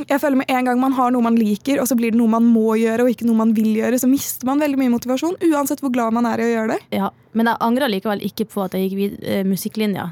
[0.00, 2.30] jeg føler med en gang man har noe man liker, og så blir det noe
[2.30, 5.36] man må gjøre, og ikke noe man vil gjøre, så mister man veldig mye motivasjon,
[5.50, 7.00] uansett hvor glad man er i å gjøre det.
[7.02, 10.10] Ja, Men jeg angrer likevel ikke på at jeg gikk vid eh, musikklinja.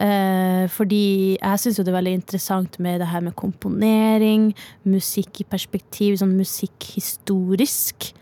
[0.00, 4.50] Eh, fordi jeg syns jo det er veldig interessant med det her med komponering,
[4.88, 8.12] musikk i perspektiv, sånn musikkhistorisk.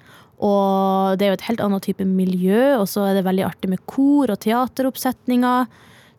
[0.40, 3.70] Og det er jo et helt annet type miljø, og så er det veldig artig
[3.70, 5.68] med kor og teateroppsetninger.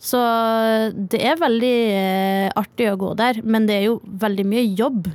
[0.01, 0.21] Så
[1.11, 5.11] det er veldig eh, artig å gå der, men det er jo veldig mye jobb.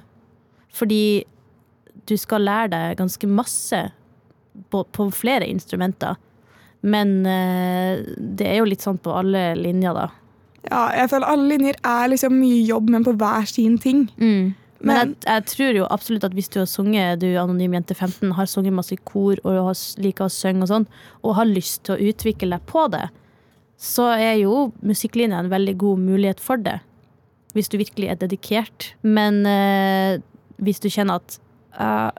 [0.76, 1.24] Fordi
[2.06, 3.80] du skal lære deg ganske masse
[4.70, 6.18] på, på flere instrumenter.
[6.86, 10.06] Men eh, det er jo litt sånn på alle linjer, da.
[10.70, 14.06] Ja, jeg føler alle linjer er liksom mye jobb, men på hver sin ting.
[14.18, 17.94] Men, Men- jeg, jeg tror jo absolutt at hvis du har sunget, du Anonym jente
[17.96, 20.86] 15, har sunget masse i kor og har, liker å synge og sånn,
[21.24, 23.06] og har lyst til å utvikle deg på det,
[23.80, 26.78] så er jo musikklinja en veldig god mulighet for det.
[27.56, 28.90] Hvis du virkelig er dedikert.
[29.02, 30.18] Men eh,
[30.60, 31.38] hvis du kjenner at
[31.80, 32.10] eh,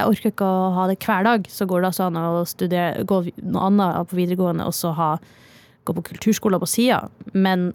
[0.00, 3.04] jeg orker ikke å ha det hver dag, så går det altså an å studere,
[3.04, 5.10] gå noe annet på videregående og så ha,
[5.90, 7.02] gå på kulturskoler på sida.
[7.34, 7.72] Men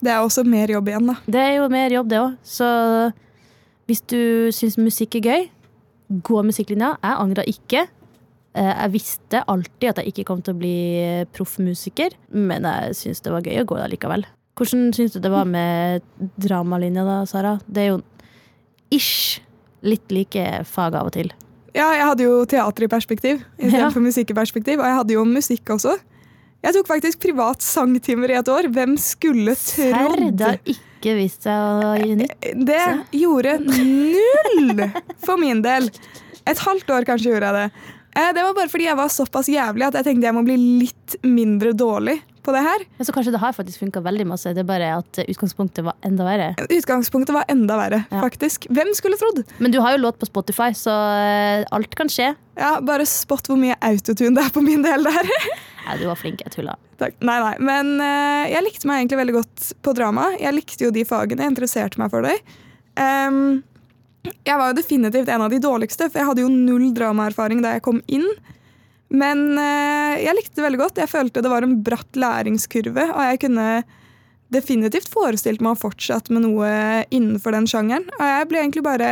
[0.00, 1.18] Det er også mer jobb igjen, da.
[1.28, 2.36] det er jo mer jobb, det òg.
[2.46, 2.66] Så
[3.90, 4.20] hvis du
[4.54, 5.48] syns musikk er gøy,
[6.26, 6.94] gå musikklinja.
[7.02, 7.82] Jeg angrer ikke.
[8.54, 13.20] Eh, Jeg visste alltid at jeg ikke kom til å bli proffmusiker, men jeg syns
[13.22, 14.24] det var gøy å gå der likevel.
[14.58, 16.02] Hvordan syns du det var med
[16.40, 17.58] dramalinja da, Sara?
[17.68, 18.00] Det er jo
[18.90, 19.40] ish
[19.86, 21.30] litt like fag av og til.
[21.74, 24.06] Ja, jeg hadde jo teater i perspektiv istedenfor Ja.
[24.08, 25.94] musikk i perspektiv, og jeg hadde jo musikk også.
[26.60, 28.68] Jeg tok faktisk privat sangtimer i et år.
[28.74, 30.36] Hvem skulle Serr, trodd?
[30.36, 32.50] det har ikke vist seg å gi nytt.
[32.68, 32.82] Det
[33.16, 34.84] gjorde null
[35.24, 35.88] for min del.
[36.50, 37.86] Et halvt år kanskje gjorde jeg det.
[38.20, 40.56] Eh, Det var bare fordi jeg var såpass jævlig at jeg tenkte jeg må bli
[40.82, 42.84] litt mindre dårlig på det her.
[42.98, 44.52] Ja, så kanskje det har faktisk funka veldig masse.
[44.56, 46.50] Det er bare at utgangspunktet var enda verre.
[46.72, 48.20] Utgangspunktet var enda verre, Ja.
[48.24, 48.66] faktisk.
[48.72, 49.44] Hvem skulle trodd?
[49.60, 52.34] Men du har jo låt på Spotify, så eh, alt kan skje.
[52.60, 55.30] Ja, Bare spott hvor mye autotune det er på min del der.
[55.90, 56.76] Ja, du var flink, jeg tulla.
[57.00, 57.16] Takk.
[57.26, 57.54] Nei, nei.
[57.66, 60.28] Men uh, jeg likte meg egentlig veldig godt på drama.
[60.38, 62.36] Jeg likte jo de fagene, jeg interesserte meg for det.
[62.94, 63.60] Um,
[64.46, 67.74] jeg var jo definitivt en av de dårligste, for jeg hadde jo null dramaerfaring da
[67.74, 68.28] jeg kom inn.
[69.10, 71.02] Men uh, jeg likte det veldig godt.
[71.02, 73.68] Jeg følte det var en bratt læringskurve, og jeg kunne
[74.54, 76.70] definitivt forestilt meg å fortsette med noe
[77.10, 78.06] innenfor den sjangeren.
[78.18, 79.10] Og jeg ble egentlig bare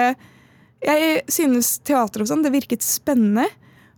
[0.79, 3.49] Jeg synes teater og sånn, det virket spennende.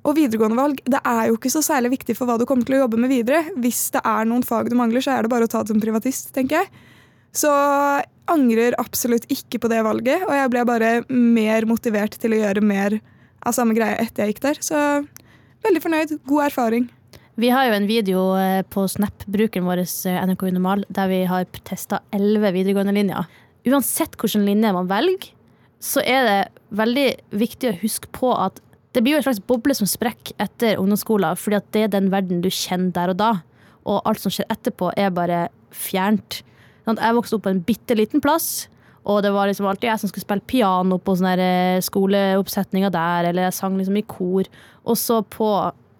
[0.01, 2.79] Og videregående valg det er jo ikke så særlig viktig for hva du kommer til
[2.79, 3.43] å jobbe med videre.
[3.61, 5.83] Hvis det er noen fag du mangler, så er det bare å ta det som
[5.83, 6.71] privatist, tenker jeg.
[7.37, 7.51] Så
[8.31, 12.65] angrer absolutt ikke på det valget, og jeg ble bare mer motivert til å gjøre
[12.65, 12.97] mer
[13.47, 14.63] av samme greie etter jeg gikk der.
[14.65, 14.81] Så
[15.67, 16.17] veldig fornøyd.
[16.29, 16.89] God erfaring.
[17.41, 21.47] Vi har jo en video eh, på Snap-brukeren vår, eh, NRK Unormal, der vi har
[21.65, 23.29] testa elleve videregående linjer.
[23.71, 25.31] Uansett hvilken linje man velger,
[25.81, 26.41] så er det
[26.77, 27.07] veldig
[27.41, 28.61] viktig å huske på at
[28.95, 32.43] det blir jo en slags boble som sprekker etter ungdomsskolen, fordi det er den verden
[32.43, 33.31] du kjenner der og da.
[33.87, 36.43] Og alt som skjer etterpå, er bare fjernt.
[36.85, 38.69] Sånn Jeg vokste opp på en bitte liten plass,
[39.07, 43.31] og det var liksom alltid jeg som skulle spille piano på sånne eh, skoleoppsetninger der,
[43.31, 44.51] eller jeg sang liksom i kor.
[44.85, 45.49] Og så på,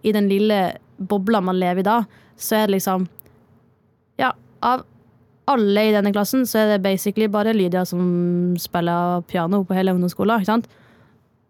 [0.03, 0.61] i den lille
[0.99, 2.03] bobla man lever i da,
[2.37, 3.09] så er det liksom
[4.21, 4.83] Ja, av
[5.49, 8.03] alle i denne klassen så er det basically bare Lydia som
[8.61, 10.43] spiller piano på hele ungdomsskolen.
[10.43, 10.69] ikke sant?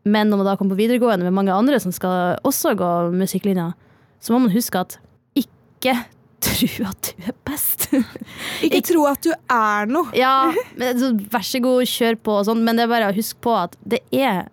[0.04, 3.72] Men når man da kommer på videregående med mange andre som skal også gå musikklinja,
[4.20, 4.96] så må man huske at
[5.36, 5.94] ikke
[6.44, 7.88] tro at du er best.
[8.64, 10.08] Ikke tro at du er noe.
[10.16, 13.16] ja, men, så vær så god, kjør på og sånn, men det er bare å
[13.16, 14.46] huske på at det er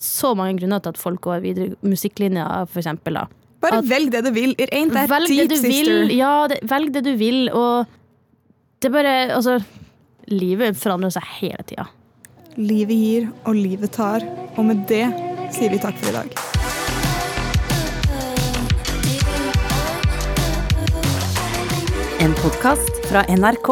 [0.00, 3.18] så mange grunner til at folk går videre musikklinja, for eksempel.
[3.18, 3.26] da.
[3.60, 4.54] Bare At- velg det du vil.
[4.56, 5.98] It ain't that Velg deep, det du sister.
[6.06, 6.14] vil.
[6.16, 7.86] Ja, det, velg det du vil, og
[8.80, 9.58] det er bare Altså,
[10.30, 11.88] livet forandrer seg hele tida.
[12.58, 14.24] Livet gir, og livet tar.
[14.58, 15.04] Og med det
[15.54, 16.32] sier vi takk for i dag.
[22.20, 23.70] En podkast fra NRK.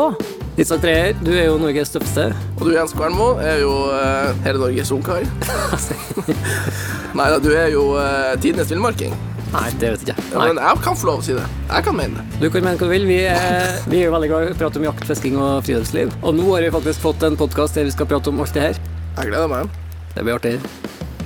[0.63, 2.29] Isak Treer, du er jo Norges tøffeste.
[2.61, 5.27] Og du Jens Kvernmo er jo uh, hele Norges ungkar.
[7.19, 9.15] Nei da, du er jo uh, tidenes villmarking.
[9.49, 10.27] Nei, det vet jeg ikke.
[10.35, 11.47] Ja, men jeg kan få lov å si det.
[11.71, 12.41] Jeg kan mene det.
[12.43, 13.07] Du kan mene hva du vil.
[13.09, 16.13] Vi er, vi er jo veldig glad i å prate om jakt, fisking og friluftsliv.
[16.21, 18.67] Og nå har vi faktisk fått en podkast der vi skal prate om alt det
[18.67, 18.81] her.
[19.19, 19.73] Jeg gleder meg.
[20.15, 20.57] Det blir artig.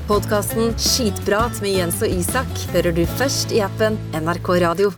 [0.06, 4.92] Podkasten Skitprat med Jens og Isak hører du først i appen NRK Radio.